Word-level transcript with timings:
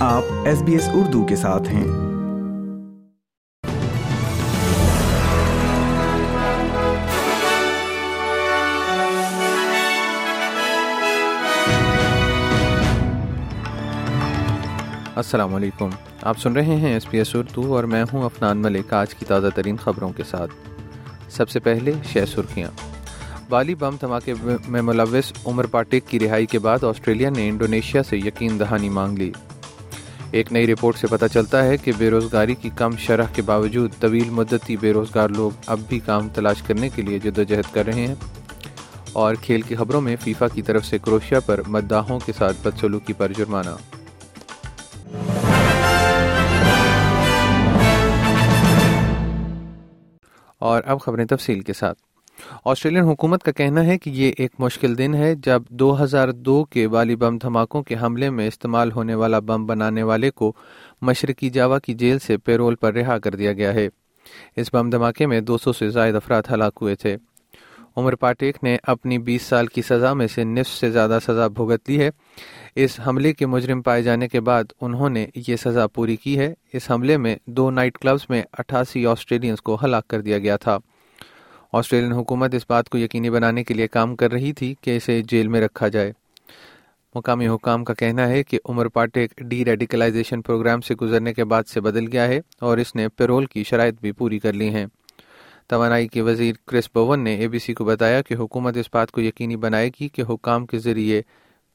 آپ 0.00 0.22
S 0.44 0.62
B 0.62 0.72
S 0.72 0.88
Urdu 0.92 1.26
کے 1.26 1.36
ساتھ 1.36 1.68
ہیں۔ 1.68 1.82
السلام 15.16 15.54
علیکم۔ 15.54 15.88
آپ 16.22 16.38
سن 16.38 16.52
رہے 16.52 16.62
ہیں 16.62 16.92
ایس 16.92 17.10
پی 17.10 17.18
ایس 17.18 17.34
اردو 17.34 17.76
اور 17.76 17.84
میں 17.84 18.04
ہوں 18.12 18.22
افنان 18.22 18.58
ملک 18.58 18.92
آج 18.92 19.14
کی 19.14 19.24
تازہ 19.24 19.46
ترین 19.54 19.76
خبروں 19.76 20.12
کے 20.12 20.22
ساتھ۔ 20.24 20.52
سب 21.28 21.48
سے 21.48 21.60
پہلے 21.60 21.92
شہ 22.12 22.18
سرخیاں۔ 22.34 22.70
بالی 23.48 23.74
بم 23.74 23.96
دھماکے 24.00 24.34
میں 24.68 24.82
ملوث 24.82 25.32
عمر 25.46 25.66
پاٹیک 25.66 26.06
کی 26.06 26.20
رہائی 26.20 26.46
کے 26.46 26.58
بعد 26.58 26.84
آسٹریلیا 26.84 27.30
نے 27.30 27.48
انڈونیشیا 27.48 28.02
سے 28.02 28.16
یقین 28.16 28.60
دہانی 28.60 28.88
مانگ 28.88 29.18
لی۔ 29.18 29.32
ایک 30.30 30.52
نئی 30.52 30.66
رپورٹ 30.66 30.96
سے 30.96 31.06
پتہ 31.06 31.24
چلتا 31.32 31.64
ہے 31.64 31.76
کہ 31.76 31.92
بے 31.98 32.10
روزگاری 32.10 32.54
کی 32.54 32.70
کم 32.76 32.90
شرح 32.96 33.24
کے 33.32 33.42
باوجود 33.42 33.90
طویل 34.00 34.30
مدتی 34.30 34.76
بے 34.76 34.92
روزگار 34.92 35.28
لوگ 35.28 35.50
اب 35.66 35.80
بھی 35.88 35.98
کام 35.98 36.28
تلاش 36.28 36.62
کرنے 36.62 36.88
کے 36.88 37.02
لیے 37.02 37.18
جدوجہد 37.18 37.74
کر 37.74 37.86
رہے 37.86 38.06
ہیں۔ 38.06 38.14
اور 39.12 39.34
کھیل 39.42 39.60
کی 39.60 39.76
خبروں 39.76 40.00
میں 40.00 40.16
فیفا 40.20 40.48
کی 40.48 40.62
طرف 40.62 40.86
سے 40.86 40.98
کروشیا 40.98 41.40
پر 41.40 41.60
مداحوں 41.66 42.20
کے 42.20 42.32
ساتھ 42.38 42.56
بدسلوکی 42.62 43.12
پر 43.12 43.32
جرمانہ۔ 43.36 43.70
اور 50.58 50.82
اب 50.86 51.00
خبریں 51.00 51.24
تفصیل 51.24 51.60
کے 51.60 51.72
ساتھ۔ 51.72 52.07
آسٹریلین 52.64 53.02
حکومت 53.02 53.42
کا 53.42 53.52
کہنا 53.52 53.84
ہے 53.84 53.98
کہ 53.98 54.10
یہ 54.10 54.32
ایک 54.38 54.50
مشکل 54.58 54.98
دن 54.98 55.14
ہے 55.14 55.34
جب 55.34 55.62
دو 55.68 56.02
ہزار 56.02 56.28
دو 56.28 56.64
کے 56.64 56.88
بالی 56.88 57.16
بم 57.16 57.38
دھماکوں 57.38 57.82
کے 57.82 57.94
حملے 58.02 58.30
میں 58.30 58.48
استعمال 58.48 58.92
ہونے 58.92 59.14
والا 59.14 59.38
بم 59.38 59.66
بنانے 59.66 60.02
والے 60.02 60.30
کو 60.30 60.52
مشرقی 61.02 61.50
جاوا 61.50 61.78
کی 61.78 61.94
جیل 61.94 62.18
سے 62.18 62.36
پیرول 62.36 62.74
پر 62.74 62.94
رہا 62.94 63.18
کر 63.18 63.34
دیا 63.34 63.52
گیا 63.52 63.74
ہے۔ 63.74 63.88
اس 64.56 64.74
بم 64.74 64.90
دھماکے 64.90 65.26
میں 65.26 65.40
دو 65.40 65.58
سو 65.58 65.72
سے 65.72 65.90
زائد 65.90 66.14
افراد 66.14 66.42
ہلاک 66.52 66.78
ہوئے 66.80 66.94
تھے۔ 66.94 67.16
عمر 67.96 68.14
پاٹیک 68.14 68.56
نے 68.62 68.76
اپنی 68.82 69.18
بیس 69.18 69.42
سال 69.42 69.66
کی 69.66 69.82
سزا 69.82 70.12
میں 70.12 70.26
سے 70.26 70.44
نصف 70.44 70.70
سے 70.70 70.90
زیادہ 70.90 71.18
سزا 71.26 71.46
بھگت 71.46 71.90
لی 71.90 72.00
ہے۔ 72.00 72.10
اس 72.74 73.00
حملے 73.06 73.32
کے 73.32 73.46
مجرم 73.46 73.82
پائے 73.82 74.02
جانے 74.02 74.28
کے 74.28 74.40
بعد 74.40 74.64
انہوں 74.80 75.10
نے 75.10 75.26
یہ 75.46 75.56
سزا 75.56 75.86
پوری 75.86 76.16
کی 76.16 76.38
ہے۔ 76.38 76.54
اس 76.72 76.90
حملے 76.90 77.16
میں 77.16 77.36
دو 77.46 77.70
نائٹ 77.70 77.98
کلبز 77.98 78.26
میں 78.28 78.42
اٹھاسی 78.52 79.06
آسٹریلینز 79.06 79.62
کو 79.62 79.78
ہلاک 79.84 80.08
کر 80.08 80.20
دیا 80.20 80.38
گیا 80.38 80.56
تھا۔ 80.56 80.78
آسٹریلین 81.72 82.12
حکومت 82.12 82.54
اس 82.54 82.62
بات 82.68 82.88
کو 82.88 82.98
یقینی 82.98 83.30
بنانے 83.30 83.64
کے 83.64 83.74
لیے 83.74 83.88
کام 83.88 84.16
کر 84.16 84.32
رہی 84.32 84.52
تھی 84.52 84.74
کہ 84.80 84.96
اسے 84.96 85.22
جیل 85.22 85.48
میں 85.48 85.60
رکھا 85.60 85.88
جائے۔ 85.88 86.12
مقامی 87.14 87.48
حکام 87.48 87.84
کا 87.84 87.94
کہنا 87.94 88.28
ہے 88.28 88.42
کہ 88.42 88.58
Umar 88.64 88.88
Patek 88.88 89.36
D 89.36 89.64
radicalisation 89.64 90.42
programme 90.42 90.80
سے 90.80 90.94
گزرنے 90.94 91.34
کے 91.34 91.44
بعد 91.44 91.62
سے 91.66 91.80
بدل 91.80 92.12
گیا 92.12 92.28
ہے 92.28 92.40
اور 92.60 92.78
اس 92.78 92.94
نے 92.94 93.08
پیرول 93.08 93.46
کی 93.46 93.64
شرائط 93.64 93.94
بھی 94.00 94.12
پوری 94.12 94.38
کر 94.38 94.52
لی 94.52 94.68
ہیں۔ 94.68 94.86
توانائی 95.66 96.08
کے 96.08 96.22
وزیر 96.22 96.54
کرس 96.66 96.88
بون 96.94 97.24
نے 97.24 97.34
اے 97.34 97.48
بی 97.48 97.58
سی 97.58 97.74
کو 97.74 97.84
بتایا 97.84 98.22
کہ 98.22 98.34
حکومت 98.34 98.76
اس 98.76 98.86
بات 98.92 99.10
کو 99.10 99.20
یقینی 99.20 99.56
بنائے 99.56 99.90
گی 100.00 100.08
کہ 100.08 100.22
حکام 100.30 100.66
کے 100.66 100.78
ذریعے 100.78 101.22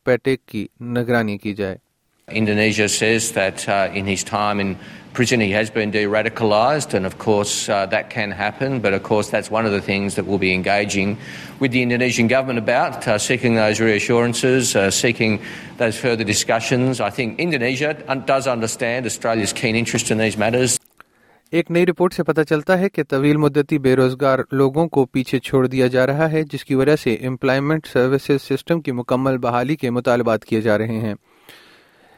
پیٹیک 0.03 0.45
کی 0.45 0.67
نگرانی 0.81 1.37
کی 1.37 1.53
جائے۔ 1.53 1.77
Indonesia 2.27 2.87
says 2.87 3.33
that 3.33 3.67
uh, 3.67 3.89
in 3.93 4.05
his 4.05 4.23
time 4.23 4.59
in 4.59 4.77
prison 5.13 5.39
he 5.39 5.51
has 5.51 5.69
been 5.69 5.91
de-radicalised 5.91 6.93
and 6.93 7.05
of 7.05 7.17
course 7.17 7.67
uh, 7.69 7.85
that 7.87 8.09
can 8.09 8.31
happen 8.31 8.79
but 8.79 8.93
of 8.93 9.03
course 9.03 9.29
that's 9.29 9.51
one 9.51 9.65
of 9.65 9.71
the 9.71 9.81
things 9.81 10.15
that 10.15 10.25
we'll 10.25 10.37
be 10.37 10.53
engaging 10.53 11.17
with 11.59 11.71
the 11.71 11.81
Indonesian 11.81 12.27
government 12.27 12.59
about, 12.59 13.07
uh, 13.07 13.17
seeking 13.17 13.55
those 13.55 13.79
reassurances, 13.79 14.75
uh, 14.75 14.89
seeking 14.89 15.39
those 15.77 15.97
further 15.97 16.23
discussions. 16.23 16.99
I 16.99 17.09
think 17.09 17.39
Indonesia 17.39 17.93
does 18.25 18.47
understand 18.47 19.05
Australia's 19.05 19.53
keen 19.53 19.75
interest 19.75 20.09
in 20.09 20.17
these 20.17 20.37
matters. 20.37 20.79
ایک 21.51 21.69
نئی 21.71 21.85
report 21.85 22.13
سے 22.13 22.23
پتہ 22.23 22.41
چلتا 22.49 22.77
ہے 22.79 22.87
کہ 22.89 23.03
طویل 23.03 23.37
مدتی 23.37 23.77
بے 23.79 23.95
روزگار 23.95 24.39
لوگوں 24.51 24.87
کو 24.87 25.05
پیچھے 25.05 25.39
چھوڑ 25.39 25.65
دیا 25.67 25.87
جا 25.87 26.05
رہا 26.07 26.31
ہے 26.31 26.43
جس 26.51 26.63
کی 26.65 26.75
وجہ 26.75 26.95
سے 26.95 27.13
امپلائمنٹ 27.27 27.87
سروسز 27.87 28.41
سسٹم 28.41 28.81
کی 28.81 28.91
مکمل 28.91 29.37
بحالی 29.37 29.75
کے 29.75 29.89
مطالبات 29.89 30.45
کیے 30.45 30.61
جا 30.61 30.77
رہے 30.77 30.99
ہیں 30.99 31.13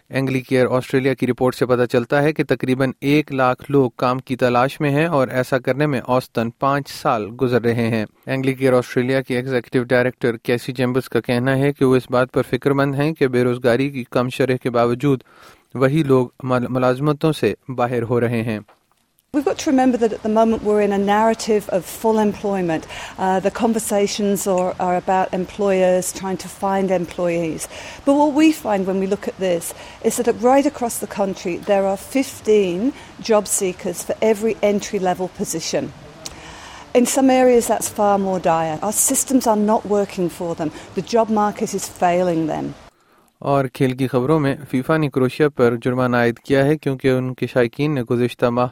اینگلی 0.09 0.41
کیئر 0.41 0.66
آسٹریلیا 0.69 1.13
کی 1.13 1.27
رپورٹ 1.27 1.55
سے 1.55 1.66
پتہ 1.66 1.85
چلتا 1.85 2.23
ہے 2.23 2.33
کہ 2.33 2.43
تقریباً 2.43 2.91
ایک 3.01 3.31
لاکھ 3.33 3.71
لوگ 3.71 3.91
کام 3.95 4.19
کی 4.19 4.35
تلاش 4.35 4.79
میں 4.79 4.89
ہیں 4.89 5.05
اور 5.05 5.27
ایسا 5.27 5.59
کرنے 5.59 5.88
میں 5.88 5.99
اوسطن 5.99 6.49
پانچ 6.49 6.89
سال 6.89 7.27
گزر 7.41 7.61
رہے 7.61 7.88
ہیں۔ 7.88 8.05
اینگلی 8.25 8.53
کیئر 8.53 8.73
آسٹریلیا 8.73 9.21
کے 9.21 9.35
ایگزیکٹو 9.35 9.83
ڈائریکٹر 9.83 10.38
کیسی 10.38 10.73
چیمبرز 10.73 11.09
کا 11.09 11.19
کہنا 11.19 11.57
ہے 11.57 11.73
کہ 11.73 11.85
وہ 11.85 11.95
اس 11.95 12.11
بات 12.11 12.31
پر 12.31 12.41
فکر 12.41 12.71
مند 12.71 12.95
ہیں 12.95 13.13
کہ 13.13 13.27
بے 13.27 13.43
روزگاری 13.43 13.89
کی 13.89 14.03
کم 14.09 14.29
شرح 14.29 14.55
کے 14.63 14.69
باوجود 14.69 15.19
وہی 15.73 16.03
لوگ 16.03 16.27
ملازمتوں 16.43 17.31
سے 17.31 17.53
باہر 17.69 18.03
ہو 18.03 18.19
رہے 18.19 18.41
ہیں۔ 18.41 18.59
We've 19.35 19.44
got 19.44 19.57
to 19.57 19.69
remember 19.69 19.97
that 19.97 20.13
at 20.13 20.23
the 20.23 20.29
moment 20.29 20.63
we're 20.63 20.79
in 20.79 20.94
a 20.94 20.97
narrative 20.97 21.68
of 21.68 21.84
full 21.84 22.19
employment. 22.19 22.88
Uh, 23.18 23.41
the 23.41 23.51
conversations 23.51 24.47
are, 24.47 24.73
are, 24.79 24.96
about 24.96 25.34
employers 25.34 26.13
trying 26.13 26.38
to 26.38 26.47
find 26.47 26.90
employees. 26.90 27.68
But 28.06 28.13
what 28.13 28.31
we 28.34 28.53
find 28.53 28.88
when 28.88 28.97
we 28.97 29.07
look 29.07 29.28
at 29.28 29.38
this 29.38 29.73
is 30.06 30.16
that 30.16 30.31
right 30.41 30.66
across 30.66 31.00
the 31.00 31.07
country 31.07 31.57
there 31.57 31.85
are 31.85 31.97
15 31.97 32.94
job 33.19 33.50
seekers 33.50 34.03
for 34.03 34.16
every 34.22 34.56
entry 34.63 35.00
level 35.00 35.28
position. 35.28 35.91
In 36.94 37.06
some 37.06 37.29
areas 37.29 37.67
that's 37.67 37.90
far 37.90 38.17
more 38.17 38.40
dire. 38.40 38.79
Our 38.81 38.94
systems 38.94 39.47
are 39.47 39.57
not 39.57 39.85
working 39.85 40.29
for 40.29 40.56
them. 40.56 40.72
The 40.94 41.02
job 41.02 41.28
market 41.28 41.73
is 41.73 41.90
failing 41.90 42.47
them. 42.47 42.73
اور 43.40 43.66
کھیل 43.73 43.97
کی 43.97 44.07
خبروں 44.07 44.40
میں 44.40 44.56
FIFA 44.69 44.97
نے 44.97 45.09
کروشیا 45.13 45.50
پر 45.56 45.75
جرمانہ 45.84 46.17
عائد 46.17 46.40
کیا 46.40 46.66
ہے 46.66 46.78
کیونکہ 46.78 47.12
ان 47.12 47.34
کے 47.34 47.47
شائقین 47.47 47.96
نے 47.96 48.03
گزشتہ 48.09 48.46
ماہ 48.46 48.67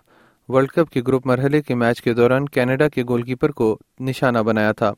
ورلڈ 0.54 0.70
کپ 0.70 0.92
کے 0.92 1.02
گروپ 1.08 1.28
مرحلے 1.28 1.62
کے 1.62 1.76
میچ 1.76 2.02
کے 2.02 2.14
دوران 2.14 2.50
کینیڈا 2.50 2.88
کے 2.88 3.04
گول 3.04 3.22
کیپر 3.22 3.52
کو 3.52 3.78
نشانہ 4.00 4.38
بنایا 4.38 4.72
تھا۔ 4.72 4.92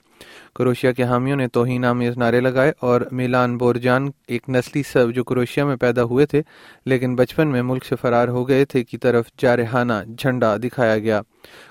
کروشیا 0.55 0.91
کے 0.91 1.03
حامیوں 1.03 1.37
نے 1.37 1.47
توہین 1.47 1.85
آمیز 1.85 2.17
نعرے 2.17 2.39
لگائے 2.39 2.71
اور 2.79 3.01
میلان 3.11 3.57
بورجان 3.57 4.09
ایک 4.27 4.49
نسلی 4.49 4.83
سب 4.83 5.11
جو 5.15 5.23
کروشیا 5.23 5.65
میں 5.65 5.75
پیدا 5.75 6.03
ہوئے 6.03 6.25
تھے، 6.25 6.41
لیکن 6.85 7.15
بچپن 7.15 7.47
میں 7.47 7.61
ملک 7.61 7.85
سے 7.85 7.95
فرار 7.95 8.27
ہو 8.27 8.47
گئے 8.47 8.65
تھے 8.65 8.83
کی 8.83 8.97
طرف 8.97 9.25
جارحانہ 9.37 9.93
جھنڈا 10.17 10.57
دکھایا 10.57 10.97
گیا۔ 10.97 11.21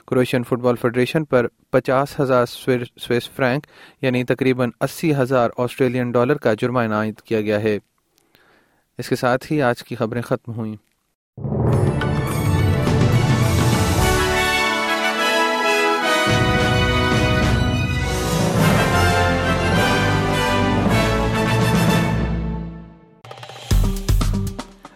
کروشین 0.07 0.43
فٹ 0.43 0.59
بال 0.59 0.77
فیڈریشن 0.77 1.25
پر 1.25 1.47
پچاس 1.71 2.21
ہزار 2.21 2.47
سویس 2.47 3.31
فرینک 3.31 3.67
یعنی 4.03 4.25
تقریباً 4.25 4.71
اسی 4.81 5.15
ہزار 5.15 5.51
آسٹریلین 5.59 6.11
ڈالر 6.11 6.37
کا 6.37 6.55
جرمانہ 6.55 6.95
عائد 6.95 7.21
کیا 7.21 7.41
گیا 7.41 7.63
ہے۔ 7.63 7.79
اس 8.99 9.09
کے 9.09 9.17
ساتھ 9.17 9.53
ہی 9.53 9.63
آج 9.63 9.83
کی 9.83 9.95
خبریں 9.95 10.23
ختم 10.23 10.53
ہوئیں۔ 10.53 10.94